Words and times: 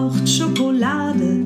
braucht 0.00 0.26
Schokolade. 0.26 1.39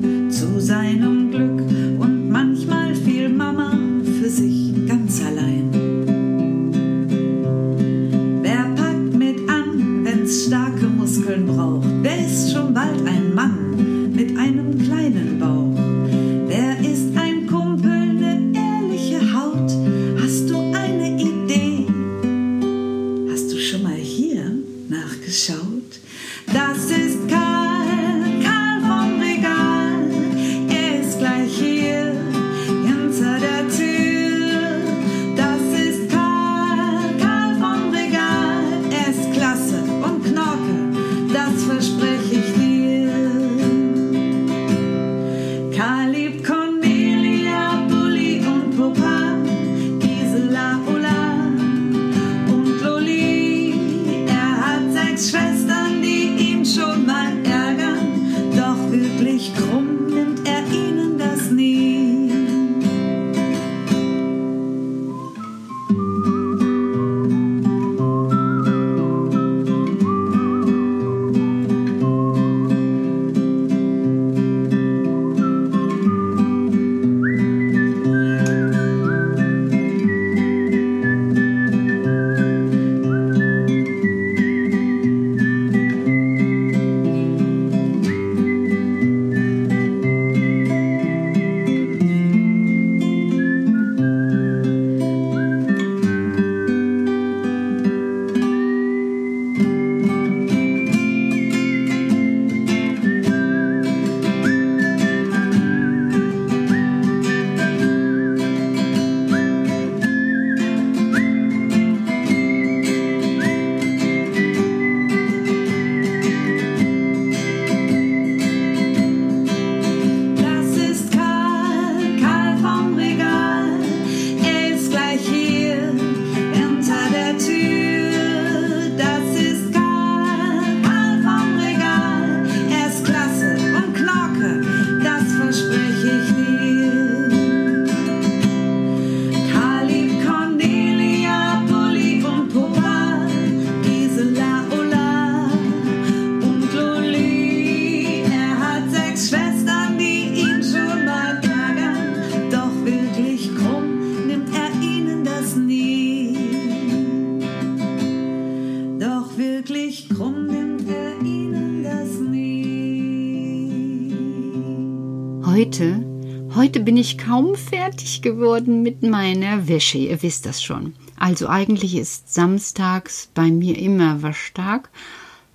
Heute 166.75 166.83
bin 166.83 166.97
ich 166.97 167.17
kaum 167.17 167.55
fertig 167.55 168.21
geworden 168.21 168.81
mit 168.81 169.01
meiner 169.01 169.69
Wäsche, 169.69 169.97
ihr 169.97 170.21
wisst 170.21 170.45
das 170.45 170.61
schon. 170.61 170.93
Also 171.15 171.47
eigentlich 171.47 171.95
ist 171.95 172.33
samstags 172.33 173.29
bei 173.33 173.49
mir 173.49 173.77
immer 173.77 174.21
Waschtag, 174.23 174.89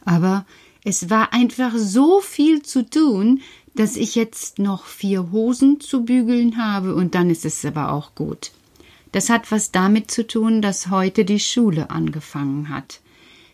aber 0.07 0.47
es 0.83 1.11
war 1.11 1.35
einfach 1.35 1.73
so 1.77 2.23
viel 2.23 2.63
zu 2.63 2.89
tun, 2.89 3.43
dass 3.75 3.99
ich 3.99 4.15
jetzt 4.15 4.59
noch 4.59 4.87
vier 4.87 5.31
Hosen 5.31 5.79
zu 5.79 6.07
bügeln 6.07 6.57
habe 6.57 6.95
und 6.95 7.15
dann 7.15 7.29
ist 7.29 7.45
es 7.45 7.67
aber 7.67 7.93
auch 7.93 8.15
gut. 8.15 8.53
Das 9.13 9.29
hat 9.29 9.53
was 9.53 9.73
damit 9.73 10.11
zu 10.11 10.27
tun, 10.27 10.63
dass 10.63 10.89
heute 10.89 11.27
die 11.27 11.39
Schule 11.41 11.91
angefangen 11.91 12.71
hat. 12.71 13.01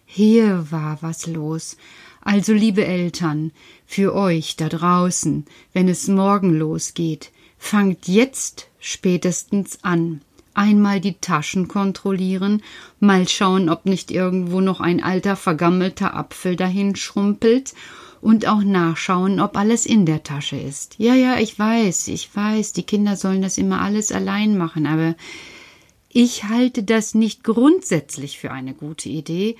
Hier 0.04 0.70
war 0.70 0.98
was 1.00 1.26
los. 1.26 1.76
Also, 2.20 2.52
liebe 2.52 2.84
Eltern, 2.84 3.50
für 3.86 4.14
euch 4.14 4.54
da 4.54 4.68
draußen, 4.68 5.46
wenn 5.72 5.88
es 5.88 6.06
morgen 6.06 6.56
losgeht, 6.56 7.32
Fangt 7.58 8.08
jetzt 8.08 8.68
spätestens 8.78 9.82
an. 9.82 10.20
Einmal 10.54 11.00
die 11.00 11.14
Taschen 11.20 11.68
kontrollieren, 11.68 12.62
mal 12.98 13.28
schauen, 13.28 13.68
ob 13.68 13.84
nicht 13.84 14.10
irgendwo 14.10 14.62
noch 14.62 14.80
ein 14.80 15.02
alter 15.02 15.36
vergammelter 15.36 16.14
Apfel 16.14 16.56
dahin 16.56 16.96
schrumpelt 16.96 17.74
und 18.22 18.46
auch 18.46 18.62
nachschauen, 18.62 19.38
ob 19.38 19.56
alles 19.56 19.84
in 19.84 20.06
der 20.06 20.22
Tasche 20.22 20.56
ist. 20.56 20.94
Ja, 20.98 21.14
ja, 21.14 21.38
ich 21.38 21.58
weiß, 21.58 22.08
ich 22.08 22.34
weiß, 22.34 22.72
die 22.72 22.84
Kinder 22.84 23.16
sollen 23.16 23.42
das 23.42 23.58
immer 23.58 23.82
alles 23.82 24.12
allein 24.12 24.56
machen, 24.56 24.86
aber 24.86 25.14
ich 26.08 26.44
halte 26.44 26.82
das 26.82 27.14
nicht 27.14 27.44
grundsätzlich 27.44 28.38
für 28.38 28.50
eine 28.50 28.72
gute 28.72 29.10
Idee. 29.10 29.56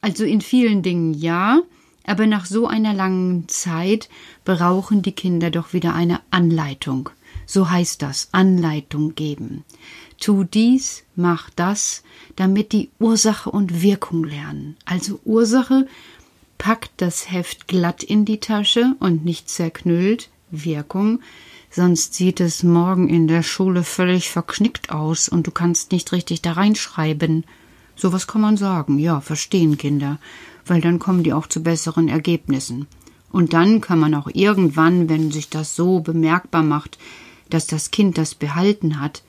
Also 0.00 0.24
in 0.24 0.40
vielen 0.40 0.82
Dingen 0.82 1.12
ja, 1.12 1.60
aber 2.06 2.26
nach 2.26 2.46
so 2.46 2.66
einer 2.66 2.94
langen 2.94 3.46
Zeit 3.48 4.08
brauchen 4.46 5.02
die 5.02 5.12
Kinder 5.12 5.50
doch 5.50 5.74
wieder 5.74 5.94
eine 5.94 6.20
Anleitung. 6.30 7.10
So 7.52 7.68
heißt 7.68 8.02
das, 8.02 8.28
Anleitung 8.30 9.16
geben. 9.16 9.64
Tu 10.20 10.44
dies, 10.44 11.02
mach 11.16 11.50
das, 11.50 12.04
damit 12.36 12.70
die 12.70 12.90
Ursache 13.00 13.50
und 13.50 13.82
Wirkung 13.82 14.22
lernen. 14.22 14.76
Also 14.84 15.18
Ursache 15.24 15.88
packt 16.58 16.92
das 16.98 17.32
Heft 17.32 17.66
glatt 17.66 18.04
in 18.04 18.24
die 18.24 18.38
Tasche 18.38 18.94
und 19.00 19.24
nicht 19.24 19.50
zerknüllt, 19.50 20.30
Wirkung, 20.52 21.22
sonst 21.72 22.14
sieht 22.14 22.38
es 22.38 22.62
morgen 22.62 23.08
in 23.08 23.26
der 23.26 23.42
Schule 23.42 23.82
völlig 23.82 24.30
verknickt 24.30 24.90
aus 24.92 25.28
und 25.28 25.48
du 25.48 25.50
kannst 25.50 25.90
nicht 25.90 26.12
richtig 26.12 26.42
da 26.42 26.52
reinschreiben. 26.52 27.44
Sowas 27.96 28.28
kann 28.28 28.42
man 28.42 28.58
sagen, 28.58 29.00
ja, 29.00 29.20
verstehen 29.20 29.76
Kinder, 29.76 30.20
weil 30.66 30.80
dann 30.80 31.00
kommen 31.00 31.24
die 31.24 31.32
auch 31.32 31.48
zu 31.48 31.64
besseren 31.64 32.06
Ergebnissen. 32.06 32.86
Und 33.32 33.54
dann 33.54 33.80
kann 33.80 33.98
man 33.98 34.14
auch 34.14 34.28
irgendwann, 34.32 35.08
wenn 35.08 35.32
sich 35.32 35.48
das 35.48 35.74
so 35.74 35.98
bemerkbar 35.98 36.62
macht, 36.62 36.96
dass 37.50 37.66
das 37.66 37.90
Kind 37.90 38.18
das 38.18 38.34
behalten 38.34 39.00
hat, 39.00 39.22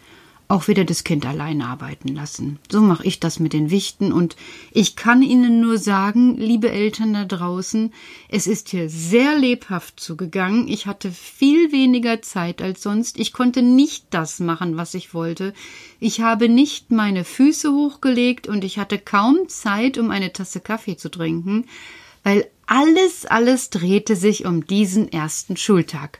auch 0.52 0.68
wieder 0.68 0.84
das 0.84 1.06
Kind 1.06 1.26
allein 1.26 1.62
arbeiten 1.62 2.10
lassen. 2.10 2.60
So 2.70 2.82
mache 2.82 3.06
ich 3.06 3.22
das 3.22 3.40
mit 3.40 3.54
den 3.54 3.72
Wichten 3.72 4.12
und 4.12 4.36
ich 4.72 4.98
kann 4.98 5.22
Ihnen 5.22 5.62
nur 5.62 5.78
sagen, 5.78 6.36
liebe 6.36 6.70
Eltern 6.70 7.14
da 7.14 7.24
draußen, 7.24 7.94
es 8.28 8.48
ist 8.48 8.68
hier 8.68 8.90
sehr 8.90 9.38
lebhaft 9.38 10.00
zugegangen. 10.02 10.68
Ich 10.68 10.88
hatte 10.88 11.10
viel 11.10 11.72
weniger 11.72 12.22
Zeit 12.22 12.62
als 12.62 12.84
sonst. 12.84 13.18
Ich 13.18 13.32
konnte 13.32 13.62
nicht 13.62 14.08
das 14.10 14.42
machen, 14.42 14.76
was 14.76 14.94
ich 14.94 15.14
wollte. 15.14 15.54
Ich 16.02 16.20
habe 16.20 16.50
nicht 16.50 16.92
meine 16.92 17.24
Füße 17.24 17.72
hochgelegt 17.72 18.48
und 18.48 18.66
ich 18.66 18.78
hatte 18.78 19.00
kaum 19.00 19.48
Zeit, 19.48 19.98
um 19.98 20.12
eine 20.12 20.34
Tasse 20.34 20.60
Kaffee 20.60 20.98
zu 20.98 21.10
trinken, 21.10 21.66
weil 22.24 22.46
alles, 22.66 23.26
alles 23.26 23.70
drehte 23.70 24.18
sich 24.18 24.46
um 24.46 24.68
diesen 24.68 25.10
ersten 25.12 25.56
Schultag. 25.56 26.20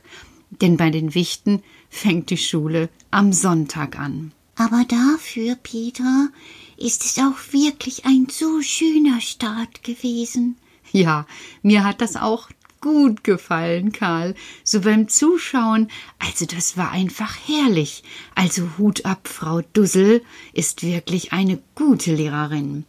Denn 0.60 0.78
bei 0.78 0.88
den 0.90 1.14
Wichten 1.14 1.62
fängt 1.92 2.30
die 2.30 2.38
Schule 2.38 2.88
am 3.10 3.32
Sonntag 3.32 3.98
an. 3.98 4.32
Aber 4.56 4.84
dafür, 4.88 5.54
Peter, 5.56 6.28
ist 6.76 7.04
es 7.04 7.18
auch 7.18 7.52
wirklich 7.52 8.06
ein 8.06 8.26
so 8.30 8.62
schöner 8.62 9.20
Start 9.20 9.84
gewesen. 9.84 10.56
Ja, 10.90 11.26
mir 11.62 11.84
hat 11.84 12.00
das 12.00 12.16
auch 12.16 12.48
gut 12.80 13.22
gefallen, 13.22 13.92
Karl. 13.92 14.34
So 14.64 14.80
beim 14.80 15.08
Zuschauen, 15.08 15.88
also 16.18 16.46
das 16.46 16.76
war 16.76 16.90
einfach 16.90 17.36
herrlich. 17.46 18.02
Also 18.34 18.68
Hut 18.78 19.04
ab, 19.04 19.28
Frau 19.28 19.60
Dussel 19.72 20.22
ist 20.54 20.82
wirklich 20.82 21.32
eine 21.32 21.62
gute 21.74 22.14
Lehrerin. 22.14 22.84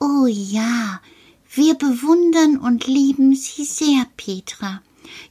Oh 0.00 0.26
ja, 0.26 1.00
wir 1.52 1.74
bewundern 1.74 2.56
und 2.56 2.86
lieben 2.86 3.34
sie 3.34 3.64
sehr, 3.64 4.06
Petra. 4.16 4.82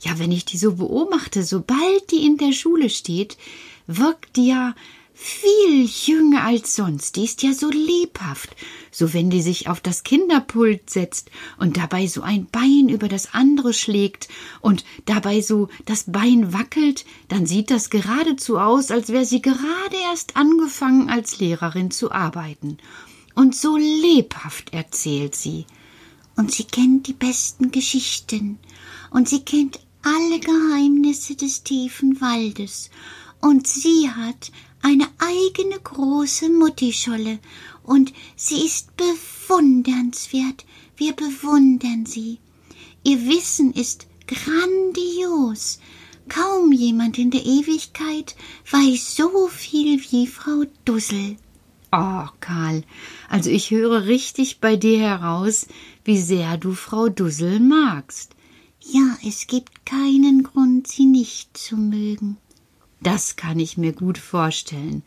Ja, 0.02 0.20
wenn 0.20 0.32
ich 0.32 0.46
die 0.46 0.58
so 0.58 0.74
beobachte, 0.74 1.44
sobald 1.44 2.12
die 2.12 2.26
in 2.26 2.38
der 2.38 2.52
Schule 2.52 2.90
steht, 2.90 3.38
wirkt 3.88 4.36
die 4.36 4.48
ja 4.48 4.76
viel 5.22 5.84
jünger 5.84 6.46
als 6.46 6.78
sonst. 6.78 7.18
Die 7.18 7.26
ist 7.26 7.44
ja 7.44 7.54
so 7.54 7.70
lebhaft. 7.70 8.56
So 8.90 9.14
wenn 9.14 9.30
die 9.30 9.42
sich 9.42 9.68
auf 9.68 9.82
das 9.82 10.04
Kinderpult 10.04 10.90
setzt 10.90 11.30
und 11.58 11.76
dabei 11.76 12.08
so 12.08 12.22
ein 12.22 12.46
Bein 12.46 12.88
über 12.88 13.10
das 13.10 13.34
andere 13.34 13.74
schlägt 13.74 14.30
und 14.62 14.86
dabei 15.06 15.42
so 15.42 15.68
das 15.86 16.06
Bein 16.08 16.54
wackelt, 16.54 17.04
dann 17.28 17.46
sieht 17.46 17.70
das 17.70 17.90
geradezu 17.90 18.60
aus, 18.60 18.92
als 18.92 19.10
wäre 19.10 19.26
sie 19.26 19.42
gerade 19.42 19.98
erst 20.10 20.38
angefangen 20.38 21.10
als 21.10 21.40
Lehrerin 21.40 21.92
zu 21.92 22.12
arbeiten. 22.14 22.78
Und 23.36 23.56
so 23.56 23.76
lebhaft 23.76 24.74
erzählt 24.74 25.36
sie. 25.36 25.66
Und 26.38 26.54
sie 26.54 26.64
kennt 26.64 27.08
die 27.08 27.14
besten 27.14 27.72
Geschichten. 27.72 28.58
Und 29.12 29.30
sie 29.30 29.42
kennt 29.42 29.80
alle 30.04 30.40
Geheimnisse 30.40 31.36
des 31.36 31.64
tiefen 31.64 32.22
Waldes. 32.22 32.90
Und 33.42 33.68
sie 33.68 34.10
hat 34.10 34.52
eine 34.82 35.08
eigene 35.20 35.80
große 35.80 36.50
Muttischolle. 36.50 37.40
Und 37.84 38.14
sie 38.36 38.66
ist 38.66 38.96
bewundernswert. 38.98 40.66
Wir 40.96 41.14
bewundern 41.14 42.06
sie. 42.06 42.40
Ihr 43.04 43.26
Wissen 43.28 43.74
ist 43.74 44.08
grandios. 44.28 45.80
Kaum 46.28 46.72
jemand 46.72 47.18
in 47.18 47.32
der 47.32 47.44
Ewigkeit 47.44 48.36
weiß 48.70 49.16
so 49.16 49.48
viel 49.48 50.00
wie 50.12 50.28
Frau 50.28 50.66
Dussel. 50.86 51.38
Oh, 51.92 52.28
Karl, 52.40 52.84
also 53.30 53.50
ich 53.50 53.72
höre 53.72 54.06
richtig 54.06 54.60
bei 54.60 54.76
dir 54.76 55.00
heraus, 55.00 55.66
wie 56.04 56.22
sehr 56.22 56.58
du 56.58 56.74
Frau 56.74 57.10
Dussel 57.10 57.60
magst. 57.60 58.36
Ja, 58.92 59.18
es 59.24 59.46
gibt 59.46 59.86
keinen 59.86 60.42
Grund, 60.42 60.88
sie 60.88 61.06
nicht 61.06 61.56
zu 61.56 61.78
mögen. 61.78 62.38
Das 63.02 63.36
kann 63.36 63.60
ich 63.60 63.78
mir 63.78 63.94
gut 63.94 64.18
vorstellen, 64.18 65.04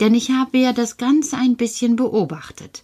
denn 0.00 0.14
ich 0.14 0.32
habe 0.32 0.58
ja 0.58 0.72
das 0.72 0.96
Ganze 0.96 1.36
ein 1.36 1.56
bisschen 1.56 1.94
beobachtet. 1.94 2.82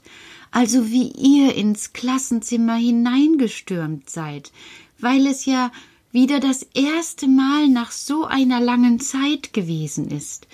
Also 0.53 0.89
wie 0.89 1.09
ihr 1.11 1.57
ins 1.57 1.93
Klassenzimmer 1.93 2.77
hineingestürmt 2.77 4.09
seid, 4.09 4.53
weil 5.01 5.27
es 5.27 5.47
ja 5.47 5.73
wieder 6.13 6.39
das 6.39 6.63
erste 6.75 7.27
Mal 7.27 7.69
nach 7.69 7.91
so 7.91 8.25
einer 8.25 8.61
langen 8.61 9.01
Zeit 9.01 9.53
gewesen 9.53 10.09
ist. 10.13 10.47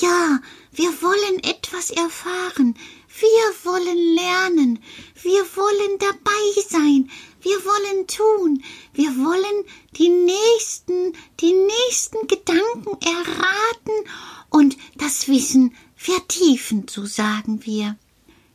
Ja, 0.00 0.40
wir 0.72 0.90
wollen 1.00 1.44
etwas 1.44 1.90
erfahren, 1.90 2.74
wir 3.20 3.70
wollen 3.70 4.14
lernen, 4.14 4.78
wir 5.22 5.44
wollen 5.56 5.98
dabei 5.98 6.62
sein, 6.68 7.10
wir 7.40 7.64
wollen 7.64 8.06
tun, 8.06 8.62
wir 8.94 9.10
wollen 9.16 9.64
die 9.96 10.08
nächsten, 10.08 11.12
die 11.40 11.52
nächsten 11.52 12.26
Gedanken 12.26 12.96
erraten 13.04 14.10
und 14.50 14.76
das 14.96 15.28
Wissen 15.28 15.74
vertiefen, 15.96 16.86
so 16.88 17.04
sagen 17.04 17.64
wir. 17.64 17.96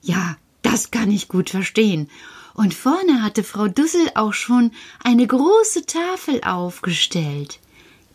Ja, 0.02 0.38
das 0.62 0.92
kann 0.92 1.12
ich 1.12 1.28
gut 1.28 1.50
verstehen. 1.50 2.10
Und 2.54 2.74
vorne 2.74 3.22
hatte 3.22 3.44
Frau 3.44 3.68
Dussel 3.68 4.10
auch 4.16 4.34
schon 4.34 4.72
eine 5.04 5.28
große 5.28 5.86
Tafel 5.86 6.42
aufgestellt. 6.44 7.60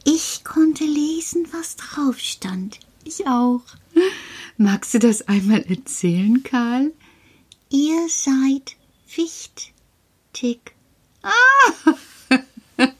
Ich 0.04 0.42
konnte 0.42 0.84
lesen, 0.84 1.46
was 1.52 1.76
drauf 1.76 2.18
stand. 2.18 2.80
Ich 3.04 3.26
auch. 3.26 3.62
Magst 4.62 4.94
du 4.94 5.00
das 5.00 5.22
einmal 5.22 5.62
erzählen, 5.62 6.40
Karl? 6.44 6.92
Ihr 7.68 8.08
seid 8.08 8.76
wichtig. 9.16 10.60
Ah! 11.20 11.96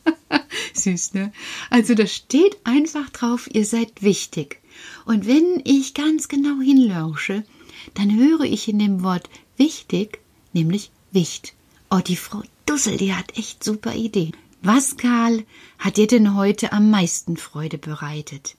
Süß, 0.75 1.15
ne? 1.15 1.33
Also 1.71 1.95
da 1.95 2.09
steht 2.09 2.57
einfach 2.65 3.11
drauf, 3.11 3.49
ihr 3.53 3.65
seid 3.65 4.03
wichtig. 4.03 4.61
Und 5.05 5.29
wenn 5.29 5.63
ich 5.63 5.95
ganz 5.95 6.27
genau 6.27 6.59
hinlausche, 6.61 7.45
dann 7.95 8.13
höre 8.19 8.41
ich 8.41 8.67
in 8.67 8.81
dem 8.81 9.05
Wort 9.05 9.31
wichtig, 9.57 10.19
nämlich 10.53 10.91
Wicht. 11.13 11.55
Oh, 11.93 12.01
die 12.05 12.17
Frau 12.17 12.43
Dussel, 12.67 12.97
die 12.97 13.15
hat 13.15 13.39
echt 13.39 13.63
super 13.63 13.95
Ideen. 13.95 14.37
Was, 14.63 14.97
Karl, 14.97 15.45
hat 15.79 15.97
dir 15.97 16.09
denn 16.09 16.35
heute 16.35 16.73
am 16.73 16.91
meisten 16.91 17.37
Freude 17.37 17.79
bereitet? 17.79 18.57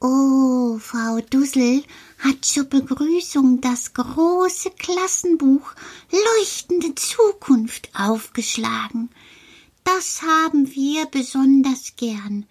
Oh, 0.00 0.78
Frau 0.78 1.20
Dussel 1.28 1.82
hat 2.20 2.44
zur 2.44 2.64
Begrüßung 2.64 3.60
das 3.60 3.94
große 3.94 4.70
Klassenbuch 4.78 5.72
Leuchtende 6.12 6.94
Zukunft 6.94 7.90
aufgeschlagen. 7.94 9.10
Das 9.82 10.22
haben 10.22 10.72
wir 10.72 11.06
besonders 11.06 11.96
gern. 11.96 12.46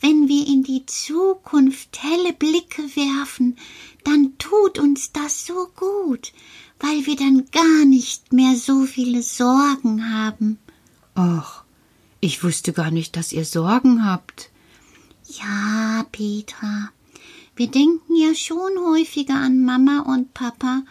Wenn 0.00 0.28
wir 0.28 0.46
in 0.46 0.62
die 0.62 0.86
Zukunft 0.86 2.00
helle 2.00 2.32
Blicke 2.32 2.82
werfen, 2.94 3.56
dann 4.04 4.38
tut 4.38 4.78
uns 4.78 5.10
das 5.10 5.46
so 5.46 5.66
gut, 5.74 6.32
weil 6.78 7.06
wir 7.06 7.16
dann 7.16 7.46
gar 7.50 7.84
nicht 7.86 8.32
mehr 8.32 8.54
so 8.54 8.84
viele 8.84 9.22
Sorgen 9.22 10.12
haben. 10.12 10.58
Och, 11.16 11.64
ich 12.20 12.44
wusste 12.44 12.72
gar 12.72 12.92
nicht, 12.92 13.16
dass 13.16 13.32
ihr 13.32 13.44
Sorgen 13.44 14.04
habt. 14.04 14.50
Ja, 15.38 16.04
Petra, 16.12 16.90
wir 17.56 17.66
denken 17.68 18.14
ja 18.16 18.34
schon 18.34 18.78
häufiger 18.78 19.34
an 19.34 19.64
Mama 19.64 20.00
und 20.00 20.34
Papa 20.34 20.82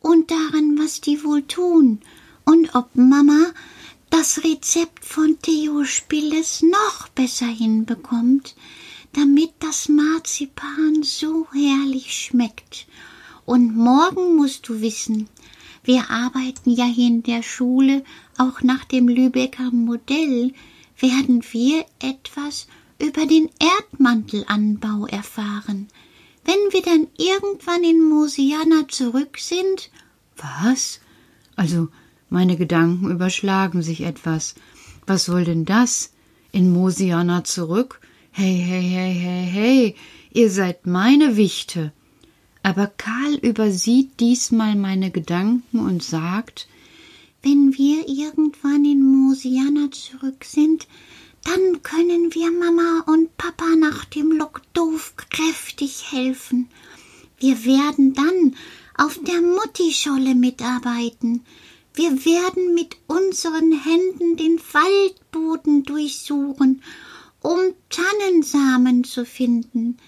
und 0.00 0.30
daran, 0.30 0.78
was 0.78 1.00
die 1.00 1.22
wohl 1.24 1.42
tun 1.42 2.00
und 2.44 2.74
ob 2.74 2.94
Mama 2.94 3.52
das 4.10 4.44
Rezept 4.44 5.04
von 5.04 5.38
Theo 5.42 5.84
Spilles 5.84 6.62
noch 6.62 7.08
besser 7.08 7.46
hinbekommt, 7.46 8.54
damit 9.12 9.52
das 9.60 9.88
Marzipan 9.88 11.02
so 11.02 11.46
herrlich 11.52 12.14
schmeckt. 12.14 12.86
Und 13.44 13.76
morgen 13.76 14.36
musst 14.36 14.68
du 14.68 14.80
wissen, 14.80 15.28
Wir 15.84 16.10
arbeiten 16.10 16.70
ja 16.70 16.84
hier 16.84 17.08
in 17.08 17.22
der 17.24 17.42
Schule 17.42 18.04
auch 18.38 18.62
nach 18.62 18.84
dem 18.84 19.08
Lübecker 19.08 19.72
Modell. 19.72 20.54
Werden 20.98 21.42
wir 21.50 21.84
etwas 21.98 22.68
über 23.02 23.26
den 23.26 23.50
Erdmantelanbau 23.58 25.06
erfahren. 25.06 25.88
Wenn 26.44 26.54
wir 26.70 26.82
dann 26.82 27.08
irgendwann 27.18 27.82
in 27.82 28.08
Mosiana 28.08 28.86
zurück 28.88 29.38
sind. 29.38 29.90
Was? 30.36 31.00
Also, 31.56 31.88
meine 32.30 32.56
Gedanken 32.56 33.10
überschlagen 33.10 33.82
sich 33.82 34.02
etwas. 34.02 34.54
Was 35.06 35.24
soll 35.24 35.44
denn 35.44 35.64
das? 35.64 36.12
In 36.52 36.72
Mosiana 36.72 37.44
zurück? 37.44 38.00
Hey, 38.30 38.56
hey, 38.56 38.82
hey, 38.82 39.14
hey, 39.14 39.46
hey, 39.50 39.96
ihr 40.32 40.50
seid 40.50 40.86
meine 40.86 41.36
Wichte. 41.36 41.92
Aber 42.62 42.86
Karl 42.86 43.34
übersieht 43.34 44.20
diesmal 44.20 44.76
meine 44.76 45.10
Gedanken 45.10 45.80
und 45.80 46.02
sagt, 46.02 46.68
wenn 47.42 47.76
wir 47.76 48.08
irgendwann 48.08 48.84
in 48.84 49.02
Mosiana 49.02 49.90
zurück 49.90 50.44
sind, 50.44 50.86
dann 51.44 51.82
können 51.82 52.34
wir 52.34 52.50
Mama 52.50 53.04
und 53.06 53.36
Papa 53.36 53.76
nach 53.76 54.04
dem 54.04 54.32
Lockdoof 54.32 55.14
kräftig 55.16 56.12
helfen. 56.12 56.68
Wir 57.38 57.64
werden 57.64 58.14
dann 58.14 58.56
auf 58.96 59.18
der 59.22 59.40
Muttischolle 59.42 60.34
mitarbeiten. 60.34 61.44
Wir 61.94 62.24
werden 62.24 62.74
mit 62.74 62.96
unseren 63.06 63.72
Händen 63.72 64.36
den 64.36 64.60
Waldboden 64.72 65.82
durchsuchen, 65.82 66.82
um 67.40 67.58
Tannensamen 67.90 69.04
zu 69.04 69.26
finden. 69.26 69.98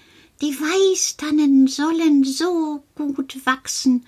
Die 0.41 0.57
Weißtannen 0.59 1.67
sollen 1.67 2.23
so 2.23 2.83
gut 2.95 3.45
wachsen. 3.45 4.05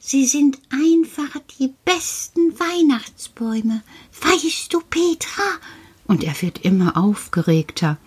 Sie 0.00 0.26
sind 0.26 0.58
einfach 0.70 1.40
die 1.58 1.74
besten 1.84 2.58
Weihnachtsbäume. 2.58 3.82
Weißt 4.20 4.72
du, 4.72 4.80
Petra? 4.80 5.42
Und 6.08 6.24
er 6.24 6.42
wird 6.42 6.64
immer 6.64 6.96
aufgeregter. 6.96 7.98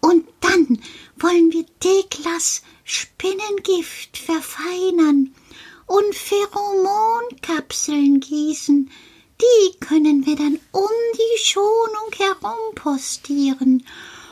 Und 0.00 0.26
dann 0.40 0.78
wollen 1.18 1.50
wir 1.52 1.64
Deklas 1.82 2.60
Spinnengift 2.84 4.18
verfeinern 4.18 5.34
und 5.86 6.14
Pheromonkapseln 6.14 8.20
gießen. 8.20 8.90
Die 9.40 9.78
können 9.78 10.26
wir 10.26 10.36
dann 10.36 10.60
um 10.72 10.90
die 11.14 11.38
Schonung 11.42 12.12
herum 12.16 12.74
postieren. 12.74 13.86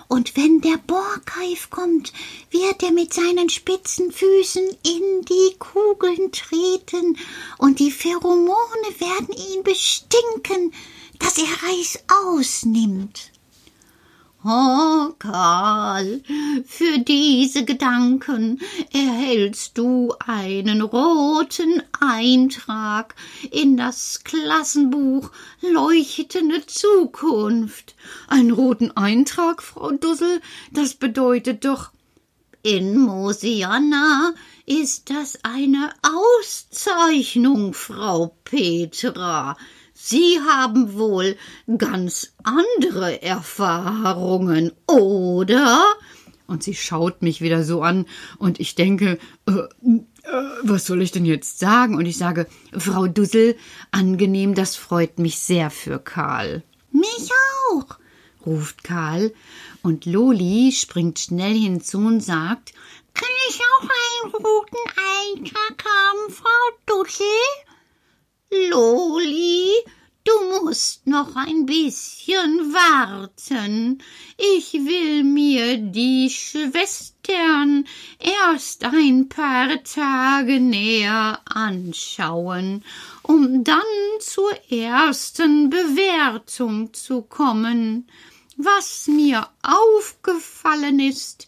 Und 0.09 0.37
wenn 0.37 0.61
der 0.63 0.79
Borkeif 0.79 1.71
kommt, 1.71 2.13
wird 2.51 2.83
er 2.83 2.93
mit 2.93 3.13
seinen 3.13 3.51
spitzen 3.51 4.11
Füßen 4.11 4.67
in 4.83 5.23
die 5.23 5.55
Kugeln 5.59 6.33
treten, 6.33 7.19
und 7.59 7.79
die 7.79 7.91
Pheromone 7.91 8.89
werden 8.99 9.35
ihn 9.35 9.63
bestinken, 9.63 10.73
dass 11.19 11.39
er 11.39 11.69
Reis 11.69 11.99
ausnimmt. 12.25 13.33
Oh, 14.45 15.15
Karl, 15.19 16.23
für 16.65 17.01
diese 17.01 17.65
Gedanken 17.65 18.61
erhältst 18.93 19.77
du 19.77 20.15
einen 20.25 20.81
roten 20.81 21.83
Eintrag 21.99 23.17
in 23.51 23.77
das 23.77 24.23
Klassenbuch 24.23 25.33
Leuchtende 25.61 26.65
Zukunft. 26.67 27.97
Einen 28.29 28.53
roten 28.53 28.97
Eintrag, 28.97 29.61
Frau 29.61 29.91
Dussel, 29.91 30.41
das 30.71 30.95
bedeutet 30.95 31.65
doch 31.65 31.91
in 32.63 32.97
Mosiana 32.97 34.35
ist 34.69 35.09
das 35.09 35.39
eine 35.45 35.91
Auszeichnung, 36.03 37.73
Frau 37.73 38.37
Petra. 38.45 39.57
Sie 39.95 40.39
haben 40.47 40.95
wohl 40.95 41.37
ganz 41.79 42.35
andere 42.45 43.23
Erfahrungen, 43.23 44.73
oder? 44.87 45.83
Und 46.47 46.63
sie 46.63 46.75
schaut 46.75 47.23
mich 47.23 47.41
wieder 47.41 47.65
so 47.65 47.83
an, 47.83 48.05
und 48.39 48.61
ich 48.61 48.75
denke, 48.75 49.19
äh, 49.47 49.53
äh, 49.53 49.67
was 50.63 50.85
soll 50.85 51.01
ich 51.01 51.13
denn 51.13 51.25
jetzt 51.25 51.59
sagen? 51.59 51.95
Und 51.95 52.05
ich 52.05 52.19
sage, 52.19 52.47
Frau 52.77 53.07
Dussel, 53.07 53.57
angenehm, 53.91 54.55
das 54.55 54.77
freut 54.77 55.19
mich 55.19 55.39
sehr 55.39 55.71
für 55.71 55.99
Karl. 55.99 56.63
Mich 56.93 57.31
auch, 57.73 57.99
ruft 58.45 58.85
Karl, 58.85 59.33
und 59.83 60.05
Loli 60.05 60.73
springt 60.73 61.19
schnell 61.19 61.55
hinzu 61.55 61.99
und 61.99 62.21
sagt, 62.21 62.75
kann 63.19 63.37
ich 63.49 63.61
auch 63.61 63.83
einen 63.83 64.33
roten 64.33 64.77
Eintrag 64.97 65.85
haben, 65.85 66.33
Frau 66.33 66.65
Dussel? 66.87 67.27
Loli, 68.71 69.73
du 70.25 70.61
musst 70.63 71.07
noch 71.07 71.35
ein 71.35 71.67
bisschen 71.67 72.73
warten. 72.73 74.01
Ich 74.37 74.73
will 74.73 75.25
mir 75.25 75.79
die 75.79 76.31
Schwestern 76.31 77.87
erst 78.21 78.85
ein 78.85 79.29
paar 79.29 79.83
Tage 79.83 80.61
näher 80.61 81.41
anschauen, 81.45 82.85
um 83.23 83.65
dann 83.65 83.83
zur 84.21 84.53
ersten 84.71 85.71
Bewertung 85.71 86.95
zu 86.95 87.23
kommen. 87.23 88.09
Was 88.57 89.07
mir 89.07 89.49
aufgefallen 89.63 90.99
ist, 90.99 91.47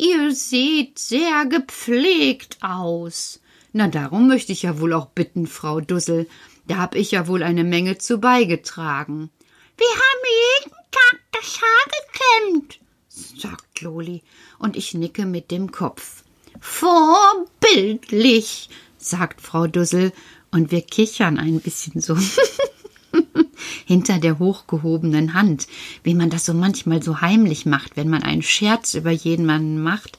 ihr 0.00 0.34
seht 0.34 0.98
sehr 0.98 1.46
gepflegt 1.46 2.56
aus. 2.62 3.40
Na, 3.72 3.86
darum 3.88 4.26
möchte 4.26 4.52
ich 4.52 4.62
ja 4.62 4.80
wohl 4.80 4.94
auch 4.94 5.06
bitten, 5.06 5.46
Frau 5.46 5.80
Dussel. 5.80 6.26
Da 6.66 6.78
hab 6.78 6.94
ich 6.94 7.10
ja 7.10 7.28
wohl 7.28 7.42
eine 7.42 7.64
Menge 7.64 7.98
zu 7.98 8.18
beigetragen. 8.18 9.30
Wir 9.76 9.88
haben 9.88 10.24
jeden 10.64 10.72
Tag 10.90 11.20
das 11.32 11.60
Haar 11.60 12.48
gekämmt, 12.48 12.80
sagt 13.08 13.80
Loli, 13.80 14.22
und 14.58 14.76
ich 14.76 14.94
nicke 14.94 15.26
mit 15.26 15.50
dem 15.50 15.70
Kopf. 15.70 16.24
Vorbildlich, 16.60 18.70
sagt 18.98 19.40
Frau 19.40 19.66
Dussel, 19.66 20.12
und 20.50 20.70
wir 20.72 20.82
kichern 20.82 21.38
ein 21.38 21.60
bisschen 21.60 22.00
so. 22.00 22.16
hinter 23.90 24.20
der 24.20 24.38
hochgehobenen 24.38 25.34
Hand, 25.34 25.66
wie 26.04 26.14
man 26.14 26.30
das 26.30 26.46
so 26.46 26.54
manchmal 26.54 27.02
so 27.02 27.20
heimlich 27.22 27.66
macht, 27.66 27.96
wenn 27.96 28.08
man 28.08 28.22
einen 28.22 28.40
Scherz 28.40 28.94
über 28.94 29.10
jemanden 29.10 29.82
macht 29.82 30.16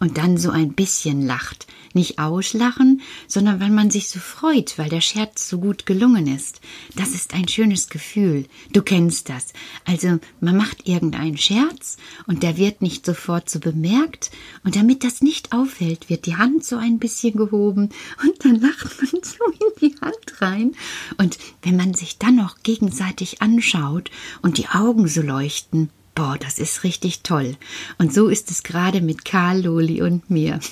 und 0.00 0.16
dann 0.16 0.38
so 0.38 0.50
ein 0.50 0.72
bisschen 0.72 1.26
lacht. 1.26 1.66
Nicht 1.92 2.18
auslachen, 2.18 3.02
sondern 3.26 3.60
weil 3.60 3.70
man 3.70 3.90
sich 3.90 4.08
so 4.08 4.20
freut, 4.20 4.78
weil 4.78 4.88
der 4.88 5.00
Scherz 5.00 5.48
so 5.48 5.58
gut 5.58 5.86
gelungen 5.86 6.26
ist. 6.28 6.60
Das 6.96 7.10
ist 7.10 7.34
ein 7.34 7.48
schönes 7.48 7.88
Gefühl. 7.88 8.46
Du 8.72 8.80
kennst 8.80 9.28
das. 9.28 9.52
Also 9.84 10.18
man 10.40 10.56
macht 10.56 10.88
irgendeinen 10.88 11.36
Scherz 11.36 11.96
und 12.26 12.42
der 12.42 12.56
wird 12.56 12.80
nicht 12.80 13.04
sofort 13.04 13.50
so 13.50 13.58
bemerkt 13.58 14.30
und 14.64 14.76
damit 14.76 15.04
das 15.04 15.20
nicht 15.20 15.52
auffällt, 15.52 16.08
wird 16.08 16.26
die 16.26 16.36
Hand 16.36 16.64
so 16.64 16.76
ein 16.76 16.98
bisschen 16.98 17.36
gehoben 17.36 17.90
und 18.22 18.44
dann 18.44 18.60
lacht 18.60 19.02
man 19.02 19.22
so 19.22 19.44
in 19.52 19.72
die 19.90 19.96
Hand 20.00 20.40
rein. 20.40 20.72
Und 21.18 21.38
wenn 21.62 21.76
man 21.76 21.92
sich 21.92 22.18
dann 22.18 22.36
noch 22.36 22.49
gegenseitig 22.70 23.42
anschaut 23.42 24.10
und 24.42 24.56
die 24.56 24.68
Augen 24.68 25.08
so 25.08 25.22
leuchten, 25.22 25.90
Boah, 26.14 26.36
das 26.38 26.58
ist 26.58 26.84
richtig 26.84 27.22
toll. 27.22 27.56
Und 27.98 28.12
so 28.12 28.28
ist 28.28 28.50
es 28.50 28.62
gerade 28.62 29.00
mit 29.00 29.24
Karl, 29.24 29.62
Loli 29.62 30.02
und 30.02 30.28
mir. 30.28 30.60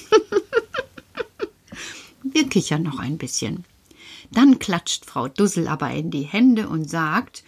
Wir 2.22 2.48
kichern 2.48 2.82
noch 2.82 2.98
ein 2.98 3.18
bisschen. 3.18 3.64
Dann 4.30 4.58
klatscht 4.58 5.06
Frau 5.06 5.28
Dussel 5.28 5.68
aber 5.68 5.90
in 5.92 6.10
die 6.10 6.22
Hände 6.22 6.68
und 6.68 6.90
sagt 6.90 7.44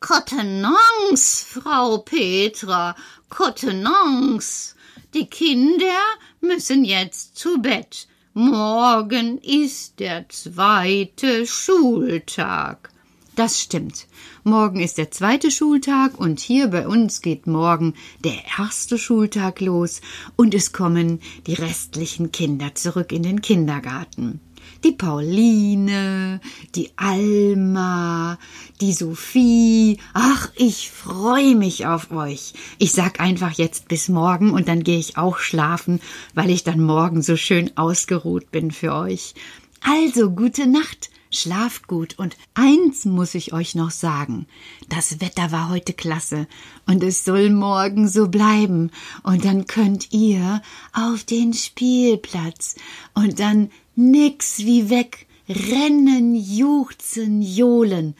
Kontenance, 0.00 1.46
Frau 1.46 1.98
Petra, 1.98 2.96
Kontenance. 3.28 4.74
Die 5.14 5.26
Kinder 5.26 6.00
müssen 6.40 6.84
jetzt 6.84 7.36
zu 7.36 7.62
Bett. 7.62 8.08
Morgen 8.34 9.38
ist 9.38 10.00
der 10.00 10.28
zweite 10.28 11.46
Schultag. 11.46 12.90
Das 13.36 13.60
stimmt. 13.60 14.06
Morgen 14.44 14.80
ist 14.80 14.96
der 14.96 15.10
zweite 15.10 15.50
Schultag 15.50 16.18
und 16.18 16.40
hier 16.40 16.68
bei 16.68 16.88
uns 16.88 17.20
geht 17.20 17.46
morgen 17.46 17.92
der 18.24 18.38
erste 18.58 18.96
Schultag 18.96 19.60
los 19.60 20.00
und 20.36 20.54
es 20.54 20.72
kommen 20.72 21.20
die 21.46 21.52
restlichen 21.52 22.32
Kinder 22.32 22.74
zurück 22.74 23.12
in 23.12 23.22
den 23.22 23.42
Kindergarten. 23.42 24.40
Die 24.84 24.92
Pauline, 24.92 26.40
die 26.74 26.92
Alma, 26.96 28.38
die 28.80 28.94
Sophie. 28.94 29.98
Ach, 30.14 30.50
ich 30.56 30.90
freue 30.90 31.56
mich 31.56 31.86
auf 31.86 32.10
euch. 32.12 32.54
Ich 32.78 32.92
sag 32.92 33.20
einfach 33.20 33.52
jetzt 33.52 33.88
bis 33.88 34.08
morgen 34.08 34.52
und 34.52 34.66
dann 34.66 34.82
gehe 34.82 34.98
ich 34.98 35.18
auch 35.18 35.36
schlafen, 35.36 36.00
weil 36.32 36.48
ich 36.48 36.64
dann 36.64 36.80
morgen 36.80 37.20
so 37.20 37.36
schön 37.36 37.76
ausgeruht 37.76 38.50
bin 38.50 38.70
für 38.70 38.94
euch. 38.94 39.34
Also 39.82 40.30
gute 40.30 40.66
Nacht 40.66 41.10
Schlaft 41.36 41.86
gut 41.86 42.18
und 42.18 42.36
eins 42.54 43.04
muss 43.04 43.34
ich 43.34 43.52
euch 43.52 43.74
noch 43.74 43.90
sagen. 43.90 44.46
Das 44.88 45.20
Wetter 45.20 45.52
war 45.52 45.68
heute 45.68 45.92
klasse 45.92 46.46
und 46.86 47.02
es 47.02 47.24
soll 47.24 47.50
morgen 47.50 48.08
so 48.08 48.28
bleiben 48.28 48.90
und 49.22 49.44
dann 49.44 49.66
könnt 49.66 50.12
ihr 50.12 50.62
auf 50.92 51.24
den 51.24 51.52
Spielplatz 51.52 52.76
und 53.14 53.38
dann 53.40 53.70
nix 53.94 54.60
wie 54.60 54.90
weg 54.90 55.26
rennen, 55.48 56.34
juchzen, 56.34 57.42
johlen. 57.42 58.14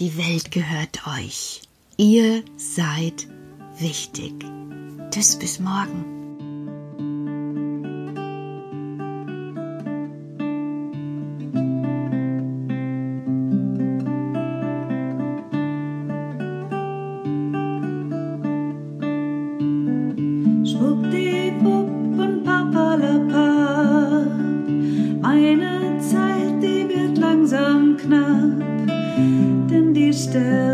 Die 0.00 0.16
Welt 0.16 0.50
gehört 0.50 1.06
euch. 1.06 1.62
Ihr 1.96 2.42
seid 2.56 3.28
wichtig. 3.78 4.34
Tschüss, 5.10 5.38
bis 5.38 5.60
morgen. 5.60 6.31
Knapp, 28.02 28.88
denn 29.70 29.94
die 29.94 30.12
Sterne 30.12 30.71